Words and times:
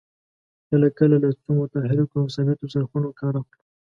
کله 0.69 0.87
کله 0.99 1.15
له 1.23 1.29
څو 1.41 1.49
متحرکو 1.59 2.15
او 2.21 2.27
ثابتو 2.35 2.65
څرخونو 2.73 3.09
کار 3.19 3.33
اخلو. 3.41 3.59